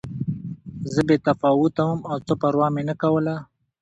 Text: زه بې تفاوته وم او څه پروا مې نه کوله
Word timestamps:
زه 0.93 1.01
بې 1.07 1.17
تفاوته 1.27 1.81
وم 1.87 1.99
او 2.11 2.17
څه 2.27 2.33
پروا 2.41 2.67
مې 2.75 2.83
نه 2.89 2.95
کوله 3.01 3.35